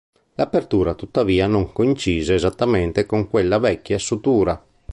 L'apertura 0.33 0.95
tuttavia 0.95 1.45
non 1.45 1.71
coincise 1.71 2.33
esattamente 2.33 3.05
con 3.05 3.29
quella 3.29 3.59
vecchia 3.59 3.99
sutura. 3.99 4.59